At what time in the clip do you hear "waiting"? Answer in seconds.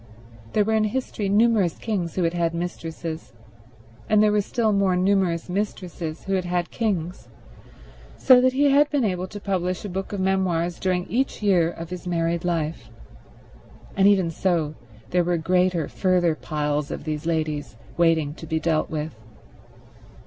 17.95-18.33